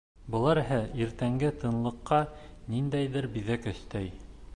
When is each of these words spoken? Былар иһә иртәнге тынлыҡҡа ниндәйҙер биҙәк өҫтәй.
Былар 0.35 0.59
иһә 0.61 0.77
иртәнге 1.03 1.51
тынлыҡҡа 1.63 2.21
ниндәйҙер 2.77 3.29
биҙәк 3.37 3.69
өҫтәй. 3.75 4.11